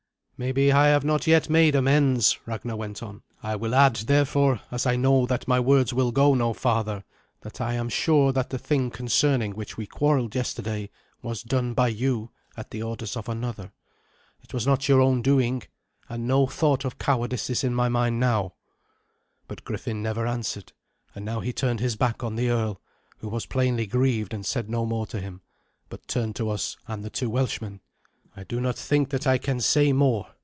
"Maybe 0.43 0.71
I 0.71 0.87
have 0.87 1.05
not 1.05 1.27
yet 1.27 1.51
made 1.51 1.75
amends," 1.75 2.39
Ragnar 2.47 2.75
went 2.75 3.03
on. 3.03 3.21
"I 3.43 3.55
will 3.55 3.75
add, 3.75 3.97
therefore, 3.97 4.59
as 4.71 4.87
I 4.87 4.95
know 4.95 5.27
that 5.27 5.47
my 5.47 5.59
words 5.59 5.93
will 5.93 6.11
go 6.11 6.33
no 6.33 6.51
farther, 6.51 7.03
that 7.41 7.61
I 7.61 7.75
am 7.75 7.89
sure 7.89 8.31
that 8.31 8.49
the 8.49 8.57
thing 8.57 8.89
concerning 8.89 9.51
which 9.51 9.77
we 9.77 9.85
quarrelled 9.85 10.33
yesterday 10.33 10.89
was 11.21 11.43
done 11.43 11.75
by 11.75 11.89
you 11.89 12.31
at 12.57 12.71
the 12.71 12.81
orders 12.81 13.15
of 13.15 13.29
another. 13.29 13.71
It 14.41 14.51
was 14.51 14.65
not 14.65 14.89
your 14.89 14.99
own 14.99 15.21
doing, 15.21 15.61
and 16.09 16.25
no 16.27 16.47
thought 16.47 16.85
of 16.85 16.97
cowardice 16.97 17.51
is 17.51 17.63
in 17.63 17.75
my 17.75 17.87
mind 17.87 18.19
now." 18.19 18.55
But 19.47 19.63
Griffin 19.63 20.01
never 20.01 20.25
answered; 20.25 20.73
and 21.13 21.23
now 21.23 21.41
he 21.41 21.53
turned 21.53 21.81
his 21.81 21.95
back 21.95 22.23
on 22.23 22.35
the 22.35 22.49
earl, 22.49 22.81
who 23.19 23.29
was 23.29 23.45
plainly 23.45 23.85
grieved, 23.85 24.33
and 24.33 24.43
said 24.43 24.71
no 24.71 24.87
more 24.87 25.05
to 25.05 25.21
him, 25.21 25.41
but 25.87 26.07
turned 26.07 26.35
to 26.37 26.49
us 26.49 26.77
and 26.87 27.03
the 27.03 27.11
two 27.11 27.29
Welshmen. 27.29 27.79
"I 28.33 28.45
do 28.45 28.61
not 28.61 28.77
think 28.77 29.09
that 29.09 29.27
I 29.27 29.37
can 29.37 29.59
say 29.59 29.91
more. 29.91 30.27